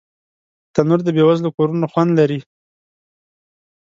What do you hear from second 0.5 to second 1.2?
تنور د